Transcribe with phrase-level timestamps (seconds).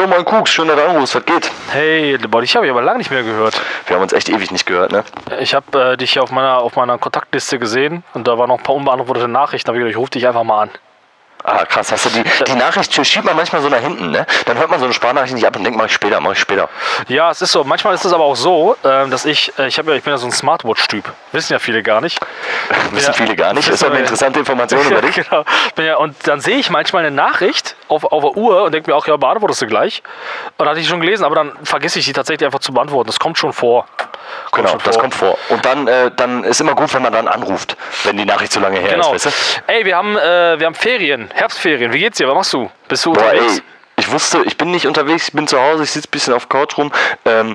[0.00, 1.50] Jo, mein Kuks, schön, dass du anrufst, was geht?
[1.70, 3.60] Hey, boah, dich habe ich aber lange nicht mehr gehört.
[3.86, 5.04] Wir haben uns echt ewig nicht gehört, ne?
[5.40, 8.62] Ich habe äh, dich auf meiner, auf meiner Kontaktliste gesehen und da waren noch ein
[8.62, 9.66] paar unbeantwortete Nachrichten.
[9.66, 10.70] Da habe ich gedacht, ich rufe dich einfach mal an.
[11.44, 14.26] Ah, krass, hast du die, die Nachricht schiebt man manchmal so nach hinten, ne?
[14.46, 16.38] Dann hört man so eine Sprachnachricht nicht ab und denkt, mach ich später, mach ich
[16.38, 16.68] später.
[17.08, 17.64] Ja, es ist so.
[17.64, 20.12] Manchmal ist es aber auch so, ähm, dass ich, äh, ich, hab ja, ich bin
[20.12, 21.04] ja so ein Smartwatch-Typ.
[21.32, 22.20] Wissen ja viele gar nicht.
[22.92, 23.68] Wissen viele gar nicht.
[23.68, 25.14] Ist doch eine interessante Information über dich.
[25.14, 25.44] genau.
[25.78, 28.96] Ja, und dann sehe ich manchmal eine Nachricht auf, auf der Uhr und denke mir
[28.96, 30.02] auch, ja, beantwortest du gleich.
[30.58, 33.06] Und hatte ich schon gelesen, aber dann vergesse ich sie tatsächlich einfach zu beantworten.
[33.06, 33.86] Das kommt schon vor.
[34.50, 35.38] Kommt Genau, das kommt vor.
[35.48, 38.60] Und dann, äh, dann ist immer gut, wenn man dann anruft, wenn die Nachricht so
[38.60, 39.14] lange her Genau.
[39.14, 39.72] ist, weißt du?
[39.72, 41.92] Ey, wir haben, äh, wir haben Ferien, Herbstferien.
[41.92, 42.28] Wie geht's dir?
[42.28, 42.70] Was machst du?
[42.88, 43.58] Bist du Boah, unterwegs?
[43.58, 43.62] ey,
[43.96, 46.48] ich wusste, ich bin nicht unterwegs, ich bin zu Hause, ich sitze ein bisschen auf
[46.48, 46.90] Couch rum.
[47.26, 47.54] Ähm,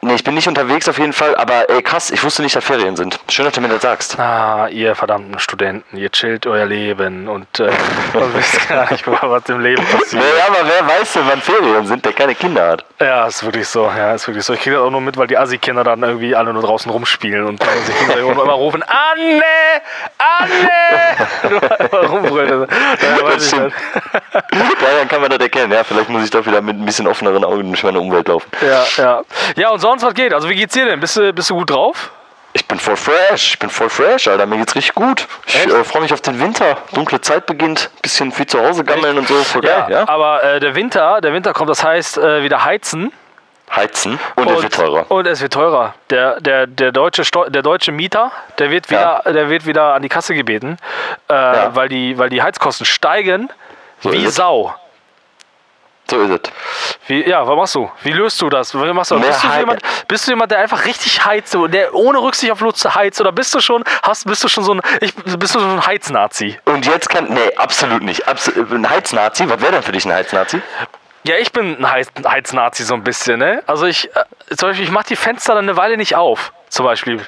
[0.00, 2.64] nee, ich bin nicht unterwegs auf jeden Fall, aber ey, krass, ich wusste nicht, dass
[2.64, 3.18] Ferien sind.
[3.28, 4.18] Schön, dass du mir das sagst.
[4.18, 7.64] Ah, ihr verdammten Studenten, ihr chillt euer Leben und, äh,
[8.14, 10.22] und wisst gar nicht, was im Leben passiert.
[10.22, 12.84] Ja, aber wer weiß denn, wann Ferien sind, der keine Kinder hat?
[13.00, 13.84] Ja, ist wirklich so.
[13.84, 14.54] Ja, ist wirklich so.
[14.54, 17.46] Ich kriege das auch nur mit, weil die Assi-Kinder dann irgendwie alle nur draußen rumspielen
[17.46, 19.42] und dann sich gegenseitig immer rufen: Anne!
[20.18, 21.68] Anne!
[22.08, 22.66] Rumbrüllen.
[23.00, 23.72] Daher weiß ich stimmt.
[24.32, 24.42] das.
[24.80, 25.72] Daran kann man das erkennen.
[25.72, 28.50] Ja, vielleicht muss ich doch wieder mit ein bisschen offeneren Augen durch meine Umwelt laufen.
[28.60, 29.22] Ja, ja.
[29.56, 30.32] Ja, und sonst, was geht?
[30.32, 31.00] Also, wie geht's dir denn?
[31.00, 32.10] Bist du, bist du gut drauf?
[32.54, 34.46] Ich bin voll fresh, ich bin voll fresh, Alter.
[34.46, 35.26] Mir geht's richtig gut.
[35.46, 35.70] Ich Echt?
[35.70, 36.78] äh, freue mich auf den Winter.
[36.92, 39.34] Dunkle Zeit beginnt, bisschen viel zu Hause gammeln und so.
[39.44, 40.08] Voll geil, ja?
[40.08, 43.12] Aber äh, der Winter, der Winter kommt, das heißt äh, wieder heizen.
[43.74, 45.10] Heizen und, es wird teurer.
[45.10, 45.94] Und es wird teurer.
[46.08, 50.08] Der, der, der, deutsche, der deutsche Mieter, der wird wieder, der wird wieder an die
[50.08, 50.78] Kasse gebeten,
[51.28, 53.50] äh, weil, die, weil die Heizkosten steigen
[54.00, 54.26] So wie.
[54.26, 54.74] Sau.
[56.10, 56.52] So ist es.
[57.06, 57.90] Wie, ja, was machst du?
[58.02, 58.72] Wie löst du das?
[58.72, 59.20] Machst du?
[59.20, 62.84] Bist, du jemand, bist du jemand, der einfach richtig heizt, der ohne Rücksicht auf Lutz
[62.84, 63.20] heizt?
[63.20, 65.86] Oder bist du schon, hast, bist du schon so ein, ich, bist du so ein
[65.86, 66.58] Heiznazi?
[66.64, 67.28] Und jetzt kann.
[67.28, 68.26] Nee, absolut nicht.
[68.26, 70.62] Abs ein Heiznazi, was wäre denn für dich ein Heiznazi?
[71.24, 73.62] Ja, ich bin ein Heiz, Heiznazi so ein bisschen, ne?
[73.66, 76.86] Also ich, äh, zum Beispiel, ich mach die Fenster dann eine Weile nicht auf, zum
[76.86, 77.20] Beispiel.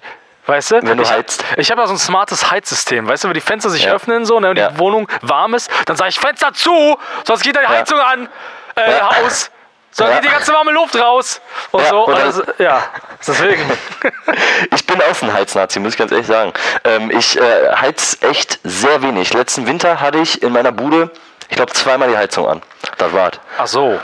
[0.46, 0.82] Weißt du?
[0.82, 1.44] Wenn du ich, heizt.
[1.58, 3.06] Ich habe ja so ein smartes Heizsystem.
[3.06, 3.92] Weißt du, wenn die Fenster sich Ja.
[3.92, 4.70] öffnen so, ne, und Ja.
[4.70, 8.28] die Wohnung warm ist, dann sage ich Fenster zu, sonst geht da die Heizung an,
[8.76, 9.16] äh, Ja.
[9.16, 9.50] Haus.
[9.92, 10.16] Sonst Ja.
[10.20, 11.41] geht die ganze warme Luft raus.
[11.72, 12.06] Und Ja, so.
[12.06, 12.82] Das, ja,
[13.26, 13.70] deswegen.
[14.72, 16.53] Ich bin auch so ein Heiznazi, muss ich ganz ehrlich sagen.
[16.84, 19.32] Ähm, ich äh, heiz echt sehr wenig.
[19.34, 21.10] Letzten Winter hatte ich in meiner Bude,
[21.48, 22.62] ich glaube, zweimal die Heizung an.
[22.98, 23.32] Das war's.
[23.58, 24.00] Ach so.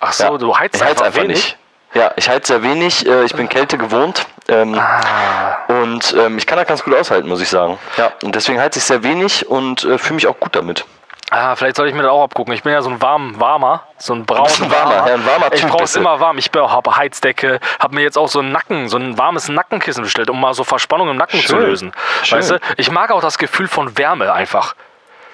[0.00, 0.38] Ach so, Ja.
[0.38, 1.56] du heizt ich heiz einfach, wenig.
[1.94, 3.06] Ja, ich heiz sehr wenig.
[3.06, 4.26] Äh, ich bin Kälte gewohnt.
[4.48, 5.58] Ähm, Ah.
[5.68, 7.78] Und ähm, ich kann das ganz gut aushalten, muss ich sagen.
[7.96, 10.84] Ja, und deswegen heiz ich sehr wenig und äh, fühle mich auch gut damit.
[11.30, 12.52] Ah, vielleicht soll ich mir das auch abgucken.
[12.54, 15.52] Ich bin ja so ein warm, warmer, so ein braun ein warmer, ja, ein warmer
[15.52, 16.00] Ich Typ brauche es du.
[16.00, 16.38] immer warm.
[16.38, 20.28] Ich habe Heizdecke, habe mir jetzt auch so einen Nacken, so ein warmes Nackenkissen bestellt,
[20.28, 21.60] um mal so Verspannung im Nacken zu Schön.
[21.60, 21.92] lösen.
[22.24, 22.38] Schön.
[22.38, 24.74] Weißt du, ich mag auch das Gefühl von Wärme einfach.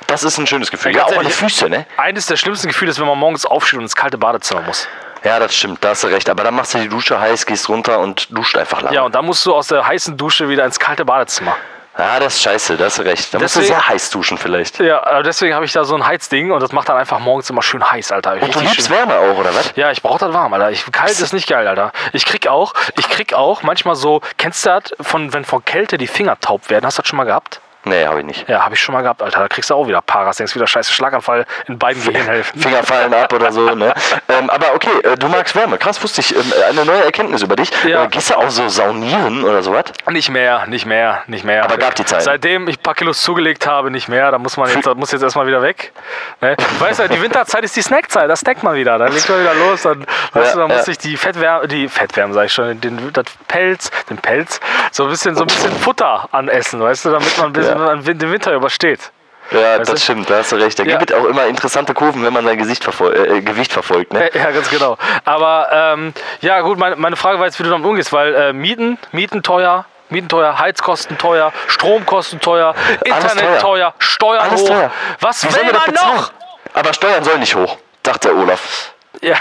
[0.06, 0.94] Das ist ein schönes Gefühl.
[0.94, 1.86] Ja, auch an die Füße, ne?
[1.96, 4.86] Eines der schlimmsten Gefühle ist, wenn man morgens aufsteht und ins kalte Badezimmer muss.
[5.24, 6.28] Ja, das stimmt, da hast du recht.
[6.28, 8.92] Aber dann machst du die Dusche heiß, gehst runter und duscht einfach lang.
[8.92, 11.56] Ja, und dann musst du aus der heißen Dusche wieder ins kalte Badezimmer.
[11.98, 13.32] Ja, das ist scheiße, da hast du recht.
[13.32, 14.80] Da musst du Deswegen- sehr heiß duschen vielleicht.
[14.80, 17.48] Ja, aber deswegen habe ich da so ein Heizding und das macht dann einfach morgens
[17.48, 18.34] immer schön heiß, Alter.
[18.40, 18.90] Und du liebst schön.
[18.90, 19.72] Wärme auch, oder was?
[19.76, 20.70] Ja, ich brauche das warm, Alter.
[20.70, 21.92] Ich, kalt ist nicht geil, Alter.
[22.12, 25.96] Ich krieg auch, ich krieg auch manchmal so, kennst du das, von, wenn von Kälte
[25.96, 26.84] die Finger taub werden?
[26.84, 27.60] Hast du das schon mal gehabt?
[27.88, 28.48] Nee, habe ich nicht.
[28.48, 29.38] Ja, habe ich schon mal gehabt, Alter.
[29.38, 32.60] Da kriegst du auch wieder Paras, denkst wieder scheiße Schlaganfall in beiden Gehirnhälften.
[32.60, 33.94] Finger fallen ab oder so, ne?
[34.28, 35.78] Ähm, aber okay, äh, du magst Wärme.
[35.78, 36.34] Krass, wusste ich.
[36.34, 37.70] Ähm, eine neue Erkenntnis über dich.
[37.84, 38.04] Ja.
[38.04, 39.84] Äh, gehst du auch so saunieren oder sowas?
[40.10, 41.62] Nicht mehr, nicht mehr, nicht mehr.
[41.64, 42.22] Aber gab die Zeit.
[42.22, 44.32] Seitdem ich ein paar Kilos zugelegt habe, nicht mehr.
[44.32, 45.92] Da muss man jetzt, muss jetzt erstmal wieder weg.
[46.41, 46.56] Ne?
[46.80, 48.98] Weißt du, die Winterzeit ist die Snackzeit, da snackt man wieder.
[48.98, 50.76] Dann legt man wieder los, dann, weißt Ja, du, dann ja.
[50.78, 54.60] muss ich die Fettwärme, die Fettwärme, sag ich schon, den das Pelz, den Pelz,
[54.91, 57.94] so ein bisschen, so ein bisschen Futter anessen, weißt du, damit man ein bisschen Ja.
[57.97, 59.12] den Winter übersteht.
[59.53, 60.04] Ja, Weißt das du?
[60.04, 60.76] stimmt, da hast du recht.
[60.78, 60.98] Da Ja.
[60.98, 64.28] gibt es auch immer interessante Kurven, wenn man sein Gesicht verfol äh, Gewicht verfolgt, ne?
[64.34, 64.98] Ja, ganz genau.
[65.25, 68.53] Aber ähm, ja, gut, meine, meine Frage war jetzt, wie du damit umgehst, weil äh,
[68.53, 73.59] Mieten, Mieten teuer, Mieten teuer, Heizkosten teuer, Stromkosten teuer, Internet teuer.
[73.60, 74.69] teuer, Steuern Alles hoch.
[74.69, 74.90] teuer.
[75.20, 76.17] Was sollen will man bezahlen?
[76.17, 76.32] noch?
[76.75, 78.93] Aber Steuern sollen nicht hoch, sagt der Olaf.
[79.23, 79.37] Ja,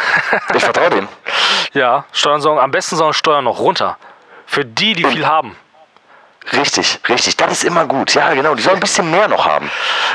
[0.54, 1.08] Ich vertraue dem.
[1.74, 3.98] ja Steuern sollen, am besten sollen Steuern noch runter.
[4.46, 5.56] Für die, die viel haben.
[6.54, 7.38] Richtig, richtig.
[7.38, 8.14] Das ist immer gut.
[8.14, 8.56] Ja, genau.
[8.56, 9.70] Die sollen ein bisschen mehr noch haben.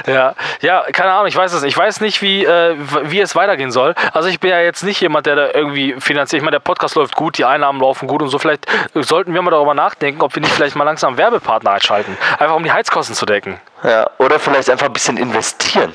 [0.06, 1.72] Ja, ja, keine Ahnung, ich weiß es nicht.
[1.72, 3.94] Ich weiß nicht, wie, äh, wie es weitergehen soll.
[4.12, 6.40] Also ich bin ja jetzt nicht jemand, der da irgendwie finanziert.
[6.40, 8.38] Ich meine, der Podcast läuft gut, die Einnahmen laufen gut und so.
[8.38, 12.16] Vielleicht sollten wir mal darüber nachdenken, ob wir nicht vielleicht mal langsam Werbepartner einschalten.
[12.38, 13.60] Einfach um die Heizkosten zu decken.
[13.82, 15.94] Ja, oder vielleicht einfach ein bisschen investieren.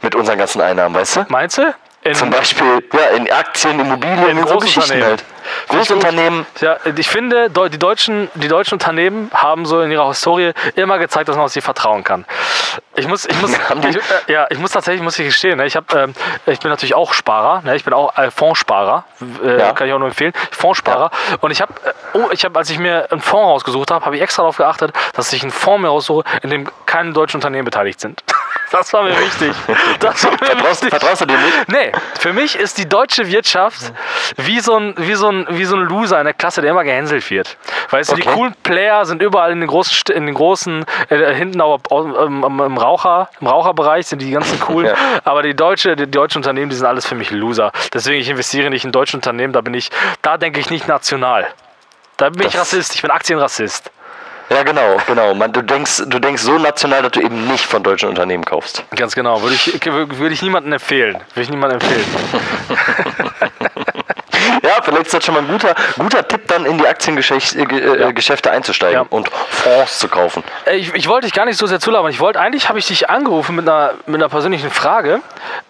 [0.00, 1.26] Mit unseren ganzen Einnahmen, weißt du?
[1.28, 1.74] Meinst du?
[2.04, 5.08] In, Zum Beispiel ja, in Aktien, Immobilien, in, so Geschichten Großunternehmen.
[5.08, 5.24] halt.
[5.68, 6.46] Großunternehmen.
[6.60, 11.28] Ja, ich finde, die deutschen, die deutschen Unternehmen haben so in ihrer Historie immer gezeigt,
[11.28, 12.24] dass man auf sie vertrauen kann.
[12.96, 13.52] Ich muss, ich muss,
[13.88, 16.12] ich, äh, ja, ich muss tatsächlich, muss ich gestehen, ne, ich, hab, ähm,
[16.46, 19.04] ich bin natürlich auch Sparer, ne, ich bin auch äh, Fondssparer,
[19.44, 19.72] äh, Ja.
[19.72, 21.12] kann ich auch nur empfehlen, Fondssparer.
[21.40, 24.16] Und ich habe, äh, oh, ich habe, als ich mir einen Fonds rausgesucht habe, habe
[24.16, 27.64] ich extra darauf geachtet, dass ich einen Fonds mir raussuche, in dem keine deutschen Unternehmen
[27.64, 28.24] beteiligt sind.
[28.72, 29.52] Das war mir wichtig.
[30.00, 30.90] Das war mir Vertraust, wichtig.
[30.90, 31.68] vertraust du dir nicht?
[31.68, 33.92] Nee, für mich ist die deutsche Wirtschaft
[34.36, 36.82] wie so ein, wie so ein, wie so ein Loser in der Klasse, der immer
[36.82, 37.56] gehänselt wird.
[37.90, 41.34] Weißt du, die coolen Player sind überall in den großen, St- in den großen äh,
[41.34, 44.86] hinten auch im, im, Raucher, im Raucherbereich sind die ganzen coolen.
[44.92, 44.94] Ja.
[45.24, 47.70] Aber die, deutsche, die deutschen Unternehmen, die sind alles für mich Loser.
[47.94, 49.90] Deswegen, ich investiere nicht in deutsche Unternehmen, da bin ich,
[50.22, 51.46] da denke ich nicht national.
[52.16, 53.90] Da bin ich Das- Rassist, ich bin Aktienrassist.
[54.52, 55.34] Ja, genau, genau.
[55.34, 58.84] Man, du, denkst, du denkst so national, dass du eben nicht von deutschen Unternehmen kaufst.
[58.94, 59.40] Ganz genau.
[59.40, 61.14] Würde ich, würde ich niemandem empfehlen.
[61.14, 62.04] Würde ich niemandem empfehlen.
[65.02, 68.12] Ja, ist das schon mal ein guter, guter Tipp, dann in die Aktiengeschäfte äh, äh,
[68.12, 69.06] Geschäfte einzusteigen Ja.
[69.10, 70.44] und Fonds zu kaufen.
[70.64, 72.10] Äh, Ich, ich wollte dich gar nicht so sehr zulabern.
[72.10, 75.20] Ich wollte eigentlich habe ich dich angerufen mit einer, mit einer persönlichen Frage.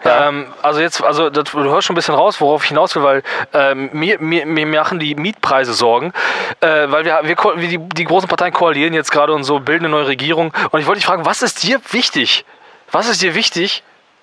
[0.05, 0.29] Ja.
[0.29, 3.03] Ähm, also jetzt, also das, du hörst schon ein bisschen raus, worauf ich hinaus will,
[3.03, 3.23] weil
[3.55, 6.13] ähm, mir, mir, mir machen die Mietpreise Sorgen,
[6.61, 9.87] äh, weil wir, wir, wir die, die großen Parteien koalieren jetzt gerade und so bilden
[9.87, 10.53] eine neue Regierung.
[10.71, 12.45] Und ich wollte dich fragen, was ist dir wichtig?
[12.91, 13.83] Was ist dir wichtig?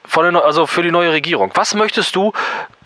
[0.09, 1.51] Von der, also für die neue Regierung.
[1.53, 2.33] Was möchtest du,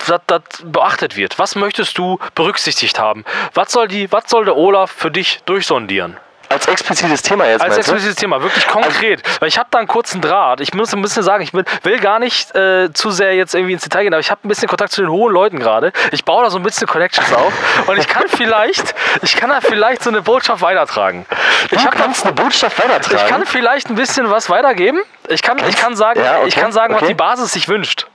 [0.06, 1.38] dass das beachtet wird?
[1.38, 3.24] Was möchtest du berücksichtigt haben?
[3.54, 6.18] Was soll, die, was soll der Olaf für dich durchsondieren?
[6.54, 7.92] Als explizites Thema jetzt, Als meinst du?
[7.92, 9.22] explizites Thema, wirklich konkret.
[9.40, 10.60] Weil ich habe da einen kurzen Draht.
[10.60, 13.72] Ich muss ein bisschen sagen, ich will, will gar nicht äh, zu sehr jetzt irgendwie
[13.74, 15.92] ins Detail gehen, aber ich habe ein bisschen Kontakt zu den hohen Leuten gerade.
[16.12, 17.52] Ich baue da so ein bisschen Connections auf
[17.88, 21.26] und ich kann vielleicht, ich kann da vielleicht so eine Botschaft weitertragen.
[21.70, 23.18] Ich, Du da, kannst eine Botschaft weitertragen.
[23.24, 25.00] ich kann vielleicht ein bisschen was weitergeben.
[25.28, 27.08] Ich kann, ich kann sagen, Ja, okay, ich kann sagen, was okay.
[27.12, 28.06] die Basis sich wünscht.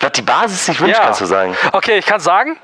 [0.00, 1.56] Was die Basis sich wünscht, kannst du sagen.
[1.72, 2.58] Okay, ich kann sagen,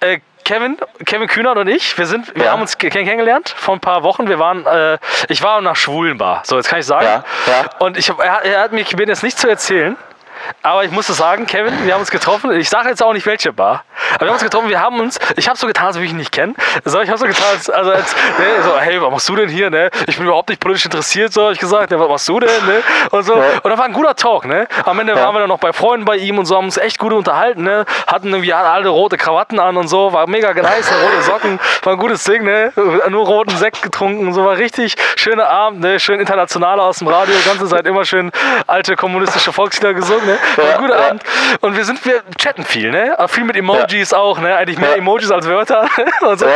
[0.00, 0.76] äh, Kevin,
[1.06, 2.52] Kevin Kühnert und ich, wir sind, wir Ja.
[2.52, 4.28] haben uns ke- kennengelernt vor ein paar Wochen.
[4.28, 4.98] Wir waren, äh,
[5.28, 6.42] ich war nach Schwulenbar.
[6.44, 7.04] So, jetzt kann ich sagen.
[7.06, 7.70] Ja, ja.
[7.78, 9.96] Und ich er, hat- er hat mich gebeten, jetzt nicht zu erzählen.
[10.62, 12.50] Aber ich muss es sagen, Kevin, wir haben uns getroffen.
[12.52, 13.84] Ich sage jetzt auch nicht welche Bar.
[14.14, 16.12] Aber wir haben uns getroffen, wir haben uns, ich habe so getan, als würde ich
[16.12, 16.54] ihn nicht kennen.
[16.84, 19.48] So, ich habe so getan, als, also als, ne, so, hey, was machst du denn
[19.48, 19.90] hier, ne?
[20.06, 22.66] Ich bin überhaupt nicht politisch interessiert, so habe ich gesagt, ne, was machst du denn,
[22.66, 22.82] ne?
[23.10, 23.34] Und so.
[23.36, 23.42] Ja.
[23.62, 24.66] Und da war ein guter Talk, ne?
[24.84, 25.22] Am Ende Ja.
[25.22, 27.62] waren wir dann noch bei Freunden bei ihm und so, haben uns echt gut unterhalten,
[27.62, 27.84] ne?
[28.06, 31.98] Hatten irgendwie alle rote Krawatten an und so, war mega nice, rote Socken, war ein
[31.98, 32.72] gutes Ding, ne?
[33.08, 35.98] Nur roten Sekt getrunken und so, war richtig schöner Abend, ne?
[36.00, 38.30] Schön international aus dem Radio, die ganze Zeit immer schön
[38.66, 40.38] alte kommunistische Volkslieder gesungen, ne?
[40.56, 40.94] War ein guter.
[40.94, 41.22] Abend.
[41.60, 43.16] Und wir sind, wir chatten viel, ne?
[43.28, 44.56] Viel mit Emojis auch, ne?
[44.56, 44.96] Eigentlich mehr Ja.
[44.96, 45.88] Emojis als Wörter
[46.22, 46.46] und so.
[46.46, 46.52] Ja.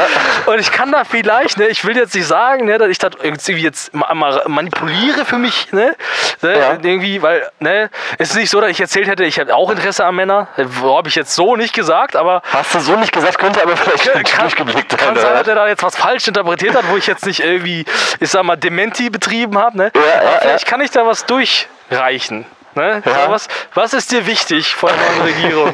[0.47, 1.69] Und ich kann da vielleicht, ne?
[1.69, 2.77] Ich will jetzt nicht sagen, ne?
[2.79, 5.95] Dass ich das irgendwie jetzt ma- ma- manipuliere für mich, ne?
[6.43, 6.59] ne?
[6.59, 6.73] Ja.
[6.83, 7.89] Irgendwie, weil, ne?
[8.19, 10.49] Es ist nicht so, dass ich erzählt hätte, ich habe auch Interesse an Männern.
[10.83, 14.13] Habe ich jetzt so nicht gesagt, aber Hast du so nicht gesagt, könnte aber vielleicht
[14.29, 15.25] kann, durchgeblickt kann sein.
[15.25, 17.85] sein, dass er da jetzt was falsch interpretiert hat, wo ich jetzt nicht irgendwie,
[18.21, 19.77] ich sag mal, Dementi betrieben habe.
[19.77, 19.93] Ne?
[20.41, 22.45] Vielleicht kann ich da was durchreichen.
[22.75, 23.03] Ne?
[23.05, 23.31] Ja.
[23.31, 25.73] Was, was ist dir wichtig von der Regierung?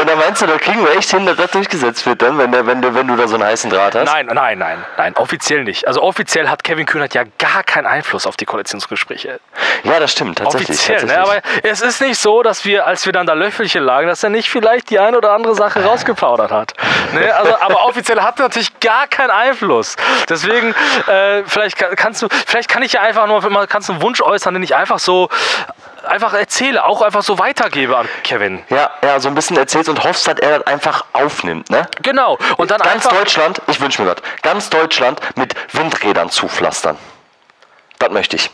[0.00, 2.52] Und da meinst du, da kriegen wir echt hin, dass das durchgesetzt wird dann, wenn,
[2.52, 4.04] der, wenn, du, wenn du da so einen heißen Draht hast?
[4.04, 5.86] Nein, nein, nein, nein, offiziell nicht.
[5.88, 9.40] Also offiziell hat Kevin Kühnert ja gar keinen Einfluss auf die Koalitionsgespräche.
[9.84, 10.70] Ja, das stimmt, tatsächlich.
[10.70, 11.14] Offiziell, ne?
[11.14, 11.44] tatsächlich.
[11.62, 14.30] aber es ist nicht so, dass wir, als wir dann da Löffelchen lagen, dass er
[14.30, 16.74] nicht vielleicht die eine oder andere Sache rausgeplaudert hat.
[17.12, 17.34] Ne?
[17.34, 19.96] Also, aber offiziell hat er natürlich gar keinen Einfluss.
[20.28, 20.74] Deswegen,
[21.06, 24.20] äh, vielleicht kann- kannst du, vielleicht kann ich ja einfach nur, kannst du einen Wunsch
[24.20, 25.28] äußern, den ich einfach so
[26.18, 28.60] einfach erzähle, auch einfach so weitergebe an Kevin.
[28.70, 31.86] ja, ja, so ein bisschen erzählst und hoffst, dass er das einfach aufnimmt, ne?
[32.02, 32.36] Genau.
[32.56, 33.06] Und dann Ganz.
[33.06, 36.98] Deutschland, ich wünsche mir das, ganz Deutschland mit Windrädern zupflastern.
[38.00, 38.50] Das möchte ich.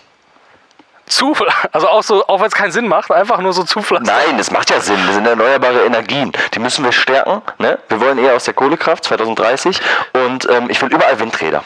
[1.06, 1.36] Zu,
[1.72, 4.06] also auch so, auch wenn es keinen Sinn macht, einfach nur so zupflastern.
[4.26, 4.98] Nein, das macht ja Sinn.
[5.06, 6.32] Das sind erneuerbare Energien.
[6.54, 7.42] Die müssen wir stärken.
[7.58, 7.78] Ne?
[7.88, 9.78] Wir wollen eher aus der Kohlekraft 2030
[10.26, 11.62] und ähm, ich will überall Windräder.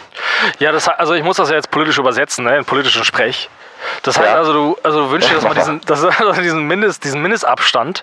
[0.58, 3.48] Ja, das, also ich muss das ja jetzt politisch übersetzen, ne, in politischen Sprech.
[4.02, 4.34] Das heißt Ja.
[4.34, 8.02] also, du, also du wünschst dir, dass man diesen, dass, also diesen, Mindest, diesen Mindestabstand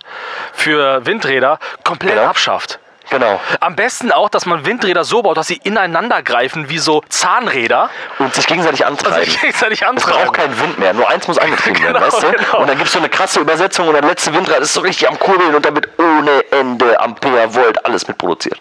[0.53, 2.27] für Windräder komplett Genau.
[2.29, 2.79] abschafft.
[3.09, 3.39] Genau.
[3.59, 7.89] Am besten auch, dass man Windräder so baut, dass sie ineinander greifen wie so Zahnräder
[8.19, 9.25] Und sich gegenseitig antreiben.
[9.25, 10.31] sich gegenseitig Es braucht antreiben.
[10.33, 10.93] keinen Wind mehr.
[10.93, 12.31] Nur eins muss angetrieben werden, Genau, weißt du?
[12.31, 12.59] genau.
[12.59, 15.07] Und dann gibt es so eine krasse Übersetzung und der letzte Windrad ist so richtig
[15.07, 18.59] am Kurbeln und damit ohne Ende Ampere, Volt, alles mitproduziert.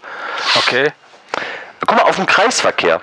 [0.55, 0.91] Okay.
[1.87, 3.01] Guck mal, auf dem Kreisverkehr.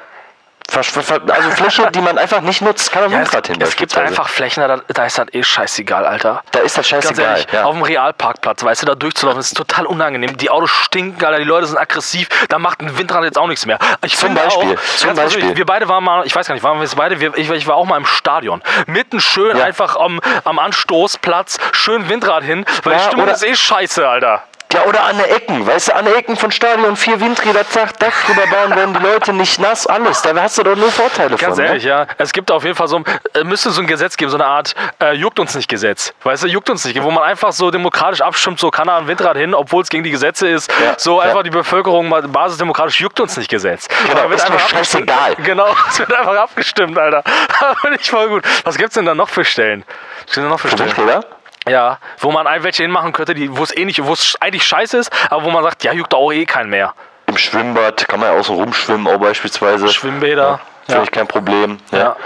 [0.77, 3.61] Also Fläche, die man einfach nicht nutzt, kann man Ja, Windrad hin.
[3.61, 6.43] es gibt einfach Flächen, da, da ist das eh scheißegal, Alter.
[6.53, 7.25] Da ist das scheißegal.
[7.25, 7.65] ehrlich, Ja.
[7.65, 10.37] auf dem Realparkplatz, weißt du, da durchzulaufen, ist total unangenehm.
[10.37, 13.67] Die Autos stinken, Alter, die Leute sind aggressiv, da macht ein Windrad jetzt auch nichts
[13.67, 13.79] mehr.
[14.05, 15.57] Ich Zum Beispiel, auch, zum Beispiel.
[15.57, 17.67] wir beide waren mal, ich weiß gar nicht, waren wir jetzt beide, wir, ich, ich
[17.67, 18.63] war auch mal im Stadion.
[18.87, 19.65] Mitten schön Ja.
[19.65, 24.43] einfach am, am Anstoßplatz, schön Windrad hin, weil Ja, die Stimmung ist eh scheiße, Alter.
[24.73, 27.99] Ja, oder an der Ecken, weißt du, an der Ecken von Stadion, vier Windräder, zack,
[27.99, 30.23] Dach drüber bauen, werden die Leute nicht nass, alles.
[30.23, 31.65] Da hast du doch nur Vorteile Ganz von.
[31.65, 31.91] ehrlich, ne?
[31.91, 32.07] ja.
[32.19, 34.47] Es gibt auf jeden Fall so, ein- äh, müsste so ein Gesetz geben, so eine
[34.47, 36.15] Art äh, juckt uns nicht Gesetz.
[36.25, 39.09] Weißt du, juckt uns nicht, wo man einfach so demokratisch abstimmt, so kann er ein
[39.09, 40.71] Windrad hin, obwohl es gegen die Gesetze ist.
[40.83, 41.29] Ja, So ja.
[41.29, 43.89] einfach die Bevölkerung mal basisdemokratisch juckt uns nicht Gesetz.
[43.89, 45.11] Genau, Da wird ist einfach abgestimmt.
[45.11, 45.35] scheißegal.
[45.45, 47.23] Genau, es wird einfach abgestimmt, Alter.
[47.83, 48.45] Finde ich voll gut.
[48.65, 49.85] Was gibt's denn da noch für Stellen?
[49.87, 50.97] Was gibt's denn noch für Für Stellen?
[50.97, 51.25] Windräder?
[51.69, 54.65] Ja, wo man ein welche hinmachen könnte, die, wo es eh nicht, wo es eigentlich
[54.65, 56.95] scheiße ist, aber wo man sagt, ja, juckt auch eh keinen mehr.
[57.27, 59.89] Im Schwimmbad kann man ja außen rumschwimmen, auch beispielsweise.
[59.89, 60.61] Schwimmbäder.
[60.85, 61.05] Finde Ja.
[61.05, 61.79] ich kein Problem.
[61.93, 61.99] Ja.
[61.99, 62.17] Ja,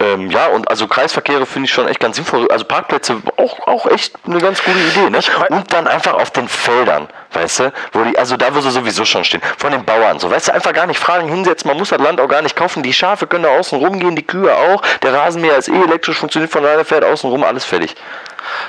[0.00, 2.50] ähm, ja und also Kreisverkehre finde ich schon echt ganz sinnvoll.
[2.50, 5.10] Also Parkplätze auch, auch echt eine ganz gute Idee.
[5.10, 5.20] Ne?
[5.50, 9.04] Und dann einfach auf den Feldern, weißt du, wo die, also da, wo sie sowieso
[9.04, 10.18] schon stehen, von den Bauern.
[10.18, 12.56] So, weißt du, einfach gar nicht fragen, hinsetzen, man muss das Land auch gar nicht
[12.56, 12.82] kaufen.
[12.82, 14.80] Die Schafe können da außen rumgehen, die Kühe auch.
[15.02, 17.94] Der Rasenmäher ist eh elektrisch, funktioniert von alleine, fährt außen rum, alles fertig.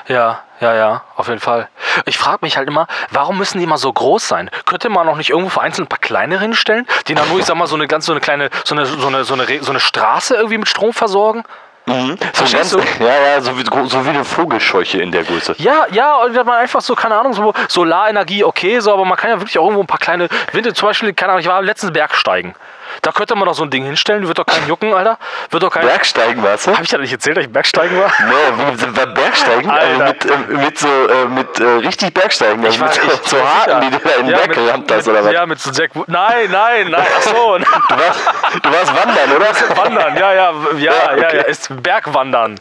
[0.08, 1.70] Ja, ja, ja, auf jeden Fall.
[2.06, 4.50] Ich frage mich halt immer, warum müssen die immer so groß sein?
[4.66, 7.56] Könnte man noch nicht irgendwo vereinzelt ein paar kleinere hinstellen, die dann nur, ich sag
[7.58, 9.80] mal, so eine ganz so eine kleine, so eine, so eine, so eine, so eine
[9.80, 11.44] Straße irgendwie mit Strom versorgen?
[11.86, 12.18] Mhm.
[12.34, 13.04] So Verstehst ganz, du?
[13.04, 15.56] ja, ja, so wie, so wie eine Vogelscheuche in der Größe.
[15.58, 19.18] Ja, ja, und wenn man einfach so, keine Ahnung, so Solarenergie, okay, so, aber man
[19.18, 21.62] kann ja wirklich auch irgendwo ein paar kleine Winde, zum Beispiel, keine Ahnung, ich war
[21.62, 22.56] letztens Bergsteigen.
[23.02, 25.18] Da könnte man doch so ein Ding hinstellen, wird doch keinen jucken, Alter.
[25.50, 25.86] Wird doch kein.
[25.86, 26.72] Bergsteigen, warst du?
[26.76, 28.12] Hab ich ja nicht erzählt, dass ich Bergsteigen war?
[28.28, 30.06] Nee, wie, bei Bergsteigen, also Alter.
[30.08, 33.38] mit, äh, mit so, äh, mit äh, richtig Bergsteigen, also mit war- so, ich- so
[33.38, 35.34] Haken, die du da in den Ja, Berg mit- gerammt hast, mit, oder was?
[35.34, 35.92] Ja, mit so Jack.
[36.08, 37.58] Nein, nein, nein, ach so.
[37.90, 38.20] Du, warst,
[38.64, 39.48] du warst wandern, oder?
[39.78, 41.38] Wandern, ja, ja, ja, ja, Ja, okay.
[41.38, 42.60] ja, ist Bergwandern.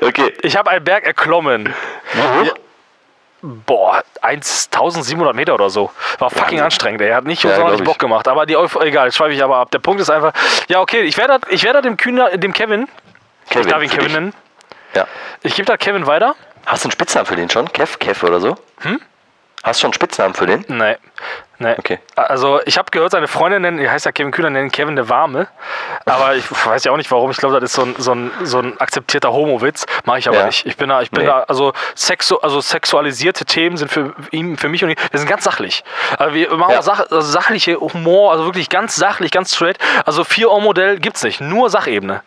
[0.00, 0.34] Okay.
[0.42, 1.72] Ich habe einen Berg erklommen.
[2.12, 2.54] Wie hoch?
[3.66, 5.90] Boah, 1700 Meter oder so.
[6.18, 6.60] War fucking Wahnsinn.
[6.62, 7.00] anstrengend.
[7.02, 7.84] Er hat nicht Ja, sonderlich.
[7.84, 8.26] Bock gemacht.
[8.28, 9.70] Aber die Euph egal, jetzt schweife ich aber ab.
[9.70, 10.32] Der Punkt ist einfach,
[10.68, 12.88] ja, okay, ich werde ich werde dem Kühner, dem Kevin,
[13.48, 14.12] Kevin, ich darf ihn Kevin dich.
[14.14, 14.34] nennen,
[14.94, 15.06] Ja.
[15.42, 16.34] ich gebe da Kevin weiter.
[16.66, 17.72] Hast du einen Spitznamen für den schon?
[17.72, 18.56] Kev, Kev oder so?
[18.80, 19.00] Hm?
[19.62, 20.64] Hast du schon einen Spitznamen für den?
[20.68, 20.96] Nee.
[21.58, 21.74] Nee.
[21.78, 21.98] Okay.
[22.16, 25.08] Also, ich habe gehört, seine Freundin nennen, die heißt ja Kevin Kühner, nennen Kevin der
[25.08, 25.48] Warme.
[26.04, 27.30] Aber ich weiß ja auch nicht warum.
[27.30, 29.86] Ich glaube, das ist so ein, so ein, so ein akzeptierter Homo-Witz.
[30.04, 30.46] Mache ich aber Ja.
[30.46, 30.66] nicht.
[30.66, 31.26] Ich bin da, ich bin Nee.
[31.28, 35.28] da, also, sexu also sexualisierte Themen sind für ihn, für mich und ihn, wir sind
[35.28, 35.82] ganz sachlich.
[36.18, 36.78] Also wir machen Ja.
[36.80, 39.78] auch Sach also sachliche Humor, also wirklich ganz sachlich, ganz straight.
[40.04, 42.22] Also 4-Ohr-Modell gibt's nicht, nur Sachebene.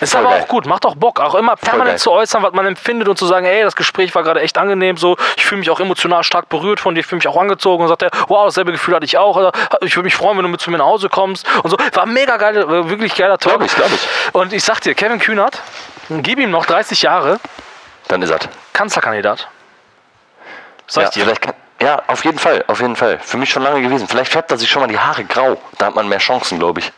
[0.00, 0.42] Ist Voll aber geil.
[0.42, 3.26] auch gut, macht auch Bock, auch immer permanent zu äußern, was man empfindet und zu
[3.26, 6.48] sagen, ey, das Gespräch war gerade echt angenehm, so, ich fühle mich auch emotional stark
[6.48, 9.04] berührt von dir, ich fühle mich auch angezogen und sagt er, wow, dasselbe Gefühl hatte
[9.06, 11.46] ich auch, oder ich würde mich freuen, wenn du mit zu mir nach Hause kommst
[11.62, 11.76] und so.
[11.94, 13.54] War mega geil, war wirklich geiler Talk.
[13.58, 14.08] Glaub ich, glaub ich.
[14.34, 15.62] Und ich sag dir, Kevin Kühnert,
[16.10, 17.40] gib ihm noch 30 Jahre,
[18.08, 18.38] Dann ist er.
[18.72, 19.48] Kanzlerkandidat.
[20.86, 21.22] Sag Ja, ich dir.
[21.24, 23.18] vielleicht kann, ja, auf jeden Fall, auf jeden Fall.
[23.22, 24.08] Für mich schon lange gewesen.
[24.08, 25.60] Vielleicht färbt er sich schon mal die Haare grau.
[25.78, 26.92] Da hat man mehr Chancen, glaube ich.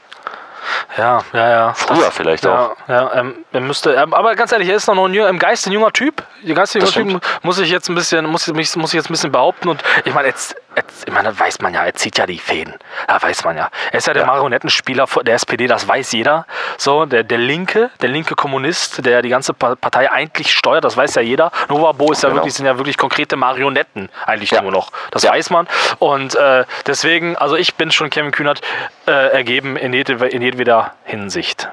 [0.96, 1.74] Ja, ja, ja.
[1.74, 2.76] Früher vielleicht ja, auch.
[2.88, 5.72] Ja, ähm, er müsste, ähm, aber ganz ehrlich, er ist noch ein im Geist ein
[5.72, 6.22] junger Typ.
[6.44, 9.32] Das junger Typ muss ich jetzt ein bisschen, muss, ich- muss ich jetzt ein bisschen
[9.32, 9.68] behaupten.
[9.68, 12.74] Und ich meine, jetzt, jetzt, ich meine, weiß man ja, er zieht ja die Fäden.
[13.08, 13.70] Ja, weiß man ja.
[13.92, 14.26] Er ist ja der Ja.
[14.26, 16.46] Marionettenspieler der SPD, das weiß jeder.
[16.78, 20.96] So, der, der Linke, der linke Kommunist, der die ganze Pa- Partei eigentlich steuert, das
[20.96, 21.50] weiß ja jeder.
[21.68, 22.40] Novabo ist ja Genau.
[22.40, 24.62] wirklich, sind ja wirklich konkrete Marionetten eigentlich Ja.
[24.62, 24.90] nur noch.
[25.10, 25.32] Das Ja.
[25.32, 25.66] weiß man.
[25.98, 28.60] Und äh, deswegen, also ich bin schon Kevin Kühnert
[29.06, 31.68] äh, ergeben in, jede, in jedweder Hinsicht.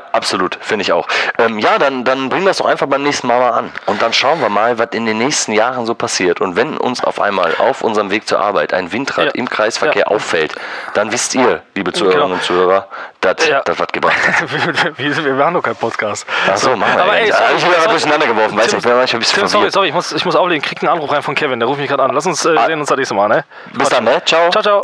[0.00, 1.06] Ja, absolut, finde ich auch.
[1.38, 3.72] Ähm, ja, dann, dann bringen wir es doch einfach beim nächsten Mal mal an.
[3.86, 6.40] Und dann schauen wir mal, was in den nächsten Jahren so passiert.
[6.40, 9.30] Und wenn uns auf einmal auf unserem Weg zur Arbeit ein Windrad Ja.
[9.32, 10.06] im Kreisverkehr Ja.
[10.08, 10.54] auffällt,
[10.94, 12.34] dann wisst ihr, liebe Zuhörerinnen Genau.
[12.36, 12.88] und Zuhörer,
[13.20, 13.62] dass Ja.
[13.64, 14.50] das was gebracht hat.
[14.98, 16.26] wir, wir, machen doch keinen Podcast.
[16.50, 17.88] Ach so, machen wir Aber ey, sorry, Ah, ich bin sorry.
[17.90, 20.36] durcheinander geworfen, du, ich bin manchmal ein bisschen Tim, sorry, sorry, ich muss, ich muss
[20.36, 20.62] auflegen.
[20.62, 22.10] Krieg einen Anruf rein von Kevin, der ruft mich gerade an.
[22.12, 22.66] Lass uns äh, Ah.
[22.66, 23.44] sehen uns das nächste Mal, ne?
[23.74, 24.22] Bis dann, ne?
[24.24, 24.50] Ciao.
[24.50, 24.80] Ciao, ciao.